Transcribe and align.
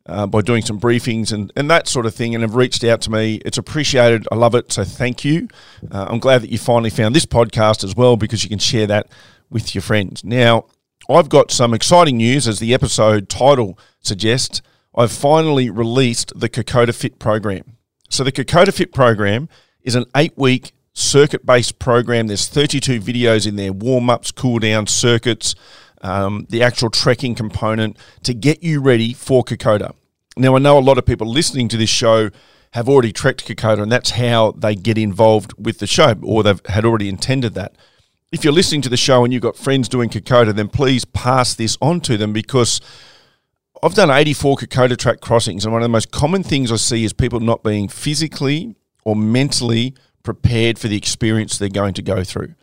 uh, 0.10 0.28
by 0.28 0.42
doing 0.42 0.62
some 0.64 0.80
briefings 0.80 1.32
and, 1.32 1.52
and 1.56 1.70
that 1.70 1.88
sort 1.88 2.06
of 2.06 2.14
thing 2.16 2.34
and 2.34 2.42
have 2.42 2.56
reached 2.56 2.84
out 2.84 3.02
to 3.02 3.12
me. 3.12 3.36
It's 3.46 3.58
appreciated. 3.58 4.28
I 4.32 4.36
love 4.36 4.56
it. 4.56 4.72
So 4.72 4.84
thank 4.84 5.24
you. 5.24 5.48
Uh, 5.92 6.08
I'm 6.10 6.20
glad 6.20 6.42
that 6.42 6.50
you 6.50 6.58
finally 6.58 6.90
found 6.90 7.16
this 7.16 7.26
podcast 7.26 7.84
as 7.84 7.96
well 7.96 8.18
because 8.18 8.44
you 8.44 8.50
can 8.50 8.60
share 8.60 8.88
that 8.88 9.08
with 9.50 9.74
your 9.74 9.82
friends. 9.82 10.24
Now, 10.24 10.66
I've 11.10 11.30
got 11.30 11.52
some 11.52 11.74
exciting 11.74 12.18
news 12.18 12.48
as 12.48 12.60
the 12.60 12.74
episode 12.74 13.30
title 13.30 13.80
suggests. 14.00 14.62
I've 14.96 15.12
finally 15.12 15.70
released 15.70 16.38
the 16.40 16.50
Kokoda 16.50 16.94
Fit 16.94 17.20
program. 17.20 17.78
So, 18.10 18.24
the 18.24 18.32
Kokoda 18.32 18.74
Fit 18.74 18.94
program 18.94 19.50
is 19.82 19.96
an 19.96 20.06
eight 20.16 20.38
week 20.38 20.74
circuit 20.94 21.46
based 21.46 21.80
program. 21.80 22.28
There's 22.28 22.48
32 22.48 23.00
videos 23.00 23.48
in 23.48 23.56
there 23.56 23.74
warm 23.74 24.10
ups, 24.10 24.32
cool 24.32 24.60
down 24.60 24.88
circuits, 24.88 25.56
um, 26.02 26.46
the 26.50 26.64
actual 26.64 26.90
trekking 26.90 27.36
component 27.36 27.98
to 28.24 28.34
get 28.34 28.64
you 28.64 28.82
ready 28.82 29.14
for 29.14 29.44
Kokoda. 29.44 29.94
Now, 30.38 30.56
I 30.56 30.60
know 30.60 30.78
a 30.78 30.80
lot 30.80 30.98
of 30.98 31.06
people 31.06 31.28
listening 31.28 31.68
to 31.70 31.78
this 31.78 31.90
show 31.90 32.30
have 32.74 32.88
already 32.88 33.12
trekked 33.12 33.48
Kokoda, 33.48 33.82
and 33.82 33.92
that's 33.92 34.12
how 34.12 34.52
they 34.52 34.76
get 34.76 34.98
involved 34.98 35.54
with 35.58 35.80
the 35.80 35.88
show, 35.88 36.16
or 36.22 36.44
they've 36.44 36.62
had 36.68 36.86
already 36.86 37.10
intended 37.10 37.56
that. 37.56 37.76
If 38.32 38.44
you're 38.44 38.54
listening 38.54 38.82
to 38.84 38.90
the 38.90 38.98
show 38.98 39.24
and 39.24 39.34
you've 39.34 39.42
got 39.42 39.58
friends 39.58 39.90
doing 39.90 40.10
Kokoda, 40.10 40.54
then 40.54 40.68
please 40.68 41.04
pass 41.04 41.56
this 41.56 41.78
on 41.82 42.00
to 42.02 42.16
them 42.16 42.32
because 42.32 42.80
I've 43.82 43.96
done 43.96 44.12
84 44.12 44.58
Kokoda 44.58 44.98
track 44.98 45.20
crossings, 45.20 45.66
and 45.66 45.74
one 45.74 45.82
of 45.82 45.86
the 45.86 45.90
most 45.90 46.12
common 46.12 46.44
things 46.44 46.72
I 46.72 46.76
see 46.76 47.04
is 47.04 47.14
people 47.14 47.40
not 47.40 47.64
being 47.64 47.88
physically 47.88 48.76
or 49.04 49.16
mentally 49.16 49.96
prepared 50.22 50.78
for 50.78 50.88
the 50.88 50.98
experience 50.98 51.58
they're 51.58 51.70
going 51.70 51.96
to 51.96 52.02
go 52.02 52.24
through. 52.24 52.54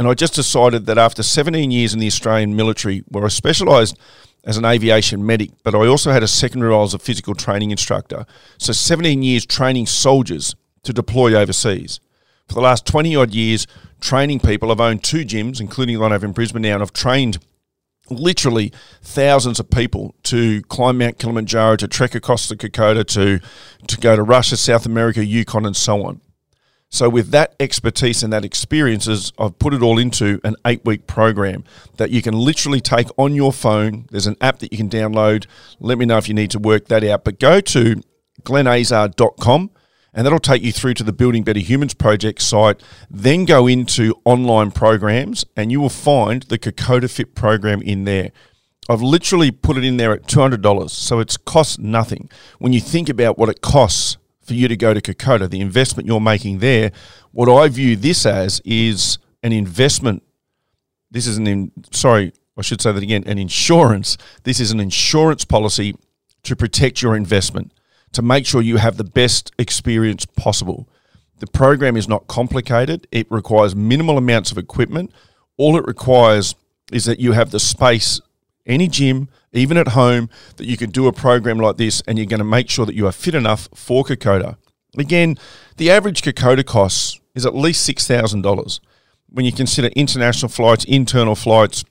And 0.00 0.08
I 0.08 0.14
just 0.14 0.32
decided 0.32 0.86
that 0.86 0.96
after 0.96 1.22
17 1.22 1.70
years 1.70 1.92
in 1.92 2.00
the 2.00 2.06
Australian 2.06 2.56
military, 2.56 3.00
where 3.08 3.22
I 3.22 3.28
specialised 3.28 3.98
as 4.46 4.56
an 4.56 4.64
aviation 4.64 5.26
medic, 5.26 5.50
but 5.62 5.74
I 5.74 5.86
also 5.86 6.10
had 6.10 6.22
a 6.22 6.26
secondary 6.26 6.70
role 6.70 6.84
as 6.84 6.94
a 6.94 6.98
physical 6.98 7.34
training 7.34 7.70
instructor. 7.70 8.24
So 8.56 8.72
17 8.72 9.22
years 9.22 9.44
training 9.44 9.84
soldiers 9.88 10.56
to 10.84 10.94
deploy 10.94 11.34
overseas. 11.34 12.00
For 12.48 12.54
the 12.54 12.62
last 12.62 12.86
20 12.86 13.14
odd 13.14 13.34
years, 13.34 13.66
training 14.00 14.40
people. 14.40 14.72
I've 14.72 14.80
owned 14.80 15.04
two 15.04 15.22
gyms, 15.22 15.60
including 15.60 16.00
one 16.00 16.14
over 16.14 16.24
in 16.24 16.32
Brisbane 16.32 16.62
now, 16.62 16.76
and 16.76 16.82
I've 16.82 16.94
trained 16.94 17.36
literally 18.08 18.72
thousands 19.02 19.60
of 19.60 19.68
people 19.68 20.14
to 20.22 20.62
climb 20.62 20.96
Mount 20.96 21.18
Kilimanjaro, 21.18 21.76
to 21.76 21.86
trek 21.86 22.14
across 22.14 22.48
the 22.48 22.56
Kokoda, 22.56 23.04
to, 23.08 23.38
to 23.86 24.00
go 24.00 24.16
to 24.16 24.22
Russia, 24.22 24.56
South 24.56 24.86
America, 24.86 25.22
Yukon, 25.22 25.66
and 25.66 25.76
so 25.76 26.06
on. 26.06 26.22
So, 26.92 27.08
with 27.08 27.30
that 27.30 27.54
expertise 27.60 28.24
and 28.24 28.32
that 28.32 28.44
experiences, 28.44 29.32
I've 29.38 29.58
put 29.60 29.72
it 29.72 29.80
all 29.80 29.96
into 29.96 30.40
an 30.42 30.56
eight 30.66 30.84
week 30.84 31.06
program 31.06 31.62
that 31.98 32.10
you 32.10 32.20
can 32.20 32.34
literally 32.34 32.80
take 32.80 33.06
on 33.16 33.34
your 33.34 33.52
phone. 33.52 34.06
There's 34.10 34.26
an 34.26 34.36
app 34.40 34.58
that 34.58 34.72
you 34.72 34.78
can 34.78 34.90
download. 34.90 35.46
Let 35.78 35.98
me 35.98 36.04
know 36.04 36.18
if 36.18 36.26
you 36.26 36.34
need 36.34 36.50
to 36.50 36.58
work 36.58 36.88
that 36.88 37.04
out. 37.04 37.22
But 37.24 37.38
go 37.38 37.60
to 37.60 38.02
glennazar.com 38.42 39.70
and 40.12 40.26
that'll 40.26 40.40
take 40.40 40.62
you 40.62 40.72
through 40.72 40.94
to 40.94 41.04
the 41.04 41.12
Building 41.12 41.44
Better 41.44 41.60
Humans 41.60 41.94
project 41.94 42.42
site. 42.42 42.82
Then 43.08 43.44
go 43.44 43.68
into 43.68 44.20
online 44.24 44.72
programs 44.72 45.44
and 45.56 45.70
you 45.70 45.80
will 45.80 45.90
find 45.90 46.42
the 46.44 46.58
Kokoda 46.58 47.08
Fit 47.08 47.36
program 47.36 47.82
in 47.82 48.02
there. 48.04 48.32
I've 48.88 49.02
literally 49.02 49.52
put 49.52 49.76
it 49.76 49.84
in 49.84 49.98
there 49.98 50.12
at 50.12 50.24
$200, 50.24 50.90
so 50.90 51.20
it's 51.20 51.36
cost 51.36 51.78
nothing. 51.78 52.28
When 52.58 52.72
you 52.72 52.80
think 52.80 53.08
about 53.08 53.38
what 53.38 53.48
it 53.48 53.60
costs 53.60 54.16
for 54.50 54.54
you 54.54 54.66
to 54.66 54.76
go 54.76 54.92
to 54.92 55.00
Kokoda, 55.00 55.48
the 55.48 55.60
investment 55.60 56.08
you're 56.08 56.20
making 56.20 56.58
there, 56.58 56.90
what 57.30 57.48
I 57.48 57.68
view 57.68 57.94
this 57.94 58.26
as 58.26 58.60
is 58.64 59.18
an 59.44 59.52
investment. 59.52 60.24
This 61.08 61.28
is 61.28 61.38
an, 61.38 61.46
in, 61.46 61.70
sorry, 61.92 62.32
I 62.58 62.62
should 62.62 62.80
say 62.80 62.90
that 62.90 63.00
again, 63.00 63.22
an 63.26 63.38
insurance. 63.38 64.18
This 64.42 64.58
is 64.58 64.72
an 64.72 64.80
insurance 64.80 65.44
policy 65.44 65.94
to 66.42 66.56
protect 66.56 67.00
your 67.00 67.14
investment, 67.14 67.72
to 68.10 68.22
make 68.22 68.44
sure 68.44 68.60
you 68.60 68.78
have 68.78 68.96
the 68.96 69.04
best 69.04 69.52
experience 69.56 70.26
possible. 70.26 70.88
The 71.38 71.46
program 71.46 71.96
is 71.96 72.08
not 72.08 72.26
complicated, 72.26 73.06
it 73.12 73.30
requires 73.30 73.76
minimal 73.76 74.18
amounts 74.18 74.50
of 74.50 74.58
equipment. 74.58 75.12
All 75.58 75.76
it 75.76 75.86
requires 75.86 76.56
is 76.90 77.04
that 77.04 77.20
you 77.20 77.32
have 77.32 77.52
the 77.52 77.60
space, 77.60 78.20
any 78.66 78.88
gym, 78.88 79.28
even 79.52 79.76
at 79.76 79.88
home, 79.88 80.30
that 80.56 80.66
you 80.66 80.76
can 80.76 80.90
do 80.90 81.06
a 81.06 81.12
program 81.12 81.58
like 81.58 81.76
this 81.76 82.02
and 82.06 82.18
you're 82.18 82.26
going 82.26 82.38
to 82.38 82.44
make 82.44 82.70
sure 82.70 82.86
that 82.86 82.94
you 82.94 83.06
are 83.06 83.12
fit 83.12 83.34
enough 83.34 83.68
for 83.74 84.04
Kokoda. 84.04 84.56
Again, 84.96 85.36
the 85.76 85.90
average 85.90 86.22
Kokoda 86.22 86.64
cost 86.64 87.20
is 87.34 87.46
at 87.46 87.54
least 87.54 87.88
$6,000. 87.88 88.80
When 89.28 89.44
you 89.44 89.52
consider 89.52 89.88
international 89.88 90.48
flights, 90.48 90.84
internal 90.84 91.34
flights, 91.34 91.84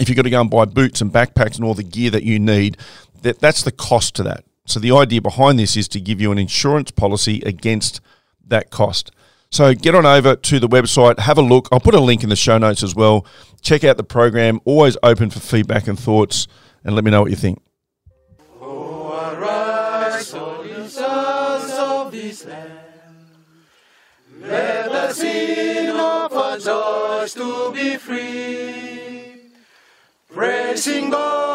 if 0.00 0.08
you've 0.08 0.16
got 0.16 0.22
to 0.22 0.30
go 0.30 0.40
and 0.40 0.50
buy 0.50 0.64
boots 0.64 1.00
and 1.00 1.12
backpacks 1.12 1.56
and 1.56 1.64
all 1.64 1.74
the 1.74 1.82
gear 1.82 2.10
that 2.10 2.22
you 2.22 2.38
need, 2.38 2.76
that, 3.22 3.40
that's 3.40 3.62
the 3.62 3.72
cost 3.72 4.14
to 4.16 4.22
that. 4.24 4.44
So 4.66 4.78
the 4.78 4.92
idea 4.92 5.20
behind 5.20 5.58
this 5.58 5.76
is 5.76 5.88
to 5.88 6.00
give 6.00 6.20
you 6.20 6.30
an 6.30 6.38
insurance 6.38 6.90
policy 6.90 7.42
against 7.44 8.00
that 8.46 8.70
cost. 8.70 9.10
So 9.50 9.74
get 9.74 9.94
on 9.94 10.04
over 10.04 10.36
to 10.36 10.60
the 10.60 10.68
website, 10.68 11.18
have 11.20 11.38
a 11.38 11.42
look. 11.42 11.68
I'll 11.72 11.80
put 11.80 11.94
a 11.94 12.00
link 12.00 12.22
in 12.22 12.28
the 12.28 12.36
show 12.36 12.58
notes 12.58 12.82
as 12.82 12.94
well. 12.94 13.26
Check 13.62 13.82
out 13.82 13.96
the 13.96 14.04
program. 14.04 14.60
Always 14.64 14.96
open 15.02 15.30
for 15.30 15.40
feedback 15.40 15.88
and 15.88 15.98
thoughts 15.98 16.46
and 16.84 16.94
let 16.94 17.04
me 17.04 17.10
know 17.10 17.22
what 17.22 17.30
you 17.30 17.36
think. 17.36 17.60
Oh, 18.60 19.12
arise, 19.32 20.34
all 20.34 20.66
you 20.66 20.88
sons 20.88 21.72
of 21.72 22.12
this 22.12 22.46
land. 22.46 22.70
Let 24.40 24.90
us 24.90 25.16
sing 25.16 25.90
of 25.90 26.32
our 26.32 26.58
joys 26.58 27.34
to 27.34 27.72
be 27.72 27.96
free. 27.96 29.50
Praising 30.32 31.10
God 31.10 31.47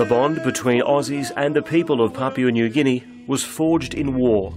The 0.00 0.06
bond 0.06 0.42
between 0.44 0.80
Aussies 0.80 1.30
and 1.36 1.54
the 1.54 1.60
people 1.60 2.00
of 2.00 2.14
Papua 2.14 2.50
New 2.50 2.70
Guinea 2.70 3.04
was 3.26 3.44
forged 3.44 3.92
in 3.92 4.14
war, 4.14 4.54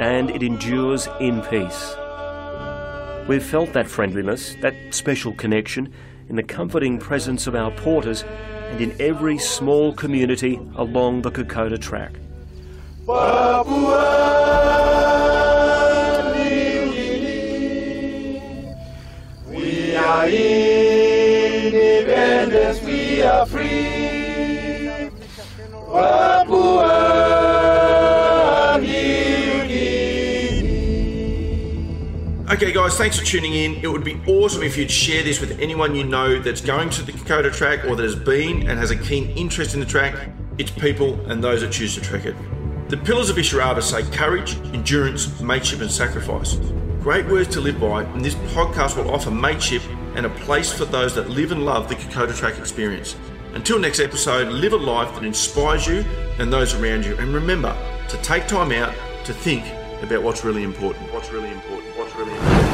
and 0.00 0.30
it 0.30 0.44
endures 0.44 1.08
in 1.18 1.42
peace. 1.42 1.96
We've 3.26 3.42
felt 3.42 3.72
that 3.72 3.88
friendliness, 3.88 4.54
that 4.60 4.76
special 4.90 5.32
connection, 5.32 5.92
in 6.28 6.36
the 6.36 6.44
comforting 6.44 7.00
presence 7.00 7.48
of 7.48 7.56
our 7.56 7.72
porters 7.72 8.22
and 8.70 8.80
in 8.80 8.94
every 9.00 9.38
small 9.38 9.92
community 9.92 10.60
along 10.76 11.22
the 11.22 11.32
Kokoda 11.32 11.78
track. 11.78 12.12
Papua 13.08 14.22
New 16.32 16.92
Guinea. 16.92 18.40
We 19.48 19.96
are 19.96 20.28
independent. 21.72 22.84
we 22.84 23.22
are 23.22 23.46
free. 23.46 24.15
Okay, 32.56 32.72
guys, 32.72 32.96
thanks 32.96 33.18
for 33.18 33.24
tuning 33.24 33.52
in. 33.52 33.74
It 33.82 33.86
would 33.86 34.02
be 34.02 34.18
awesome 34.26 34.62
if 34.62 34.78
you'd 34.78 34.90
share 34.90 35.22
this 35.22 35.40
with 35.40 35.60
anyone 35.60 35.94
you 35.94 36.04
know 36.04 36.40
that's 36.40 36.62
going 36.62 36.88
to 36.90 37.02
the 37.02 37.12
Kokoda 37.12 37.52
track 37.52 37.84
or 37.84 37.96
that 37.96 38.02
has 38.02 38.14
been 38.14 38.66
and 38.68 38.78
has 38.78 38.90
a 38.90 38.96
keen 38.96 39.28
interest 39.36 39.74
in 39.74 39.80
the 39.80 39.84
track. 39.84 40.30
It's 40.56 40.70
people 40.70 41.20
and 41.28 41.44
those 41.44 41.60
that 41.60 41.70
choose 41.70 41.94
to 41.96 42.00
trek 42.00 42.24
it. 42.24 42.34
The 42.88 42.96
pillars 42.96 43.28
of 43.28 43.36
Isurava 43.36 43.82
say 43.82 44.04
courage, 44.16 44.56
endurance, 44.72 45.38
mateship, 45.40 45.80
and 45.82 45.90
sacrifice. 45.90 46.54
Great 47.00 47.26
words 47.26 47.48
to 47.48 47.60
live 47.60 47.78
by, 47.78 48.04
and 48.04 48.24
this 48.24 48.36
podcast 48.54 48.96
will 48.96 49.10
offer 49.10 49.30
mateship 49.30 49.82
and 50.14 50.24
a 50.24 50.30
place 50.30 50.72
for 50.72 50.86
those 50.86 51.14
that 51.14 51.28
live 51.28 51.52
and 51.52 51.66
love 51.66 51.88
the 51.88 51.94
Kokoda 51.96 52.34
track 52.34 52.58
experience. 52.58 53.16
Until 53.56 53.78
next 53.78 54.00
episode, 54.00 54.48
live 54.48 54.74
a 54.74 54.76
life 54.76 55.14
that 55.14 55.24
inspires 55.24 55.86
you 55.86 56.04
and 56.38 56.52
those 56.52 56.74
around 56.74 57.06
you, 57.06 57.16
and 57.16 57.32
remember 57.32 57.74
to 58.10 58.18
take 58.18 58.46
time 58.46 58.70
out 58.70 58.94
to 59.24 59.32
think 59.32 59.64
about 60.02 60.22
what's 60.22 60.44
really 60.44 60.62
important. 60.62 61.10
What's 61.10 61.32
really 61.32 61.50
important. 61.50 61.96
What's 61.96 62.14
really 62.16 62.34
important. 62.34 62.66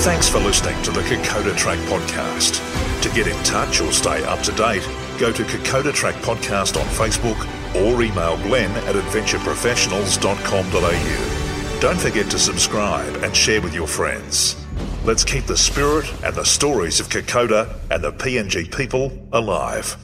Thanks 0.00 0.28
for 0.28 0.40
listening 0.40 0.74
to 0.82 0.90
the 0.90 1.02
Kokoda 1.02 1.56
Track 1.56 1.78
Podcast. 1.86 2.60
To 3.02 3.08
get 3.10 3.28
in 3.28 3.40
touch 3.44 3.80
or 3.80 3.92
stay 3.92 4.24
up 4.24 4.40
to 4.40 4.50
date, 4.50 4.82
go 5.20 5.30
to 5.30 5.44
Kokoda 5.44 5.94
Track 5.94 6.16
Podcast 6.16 6.76
on 6.76 6.84
Facebook 6.88 7.38
or 7.76 8.02
email 8.02 8.36
glenn 8.38 8.72
at 8.88 8.96
adventureprofessionals.com.au. 8.96 11.80
Don't 11.80 12.00
forget 12.00 12.28
to 12.28 12.40
subscribe 12.40 13.14
and 13.22 13.36
share 13.36 13.62
with 13.62 13.72
your 13.72 13.86
friends. 13.86 14.63
Let's 15.04 15.22
keep 15.22 15.44
the 15.44 15.56
spirit 15.56 16.10
and 16.24 16.34
the 16.34 16.44
stories 16.44 16.98
of 16.98 17.10
Kokoda 17.10 17.78
and 17.90 18.02
the 18.02 18.10
PNG 18.10 18.74
people 18.74 19.28
alive. 19.34 19.98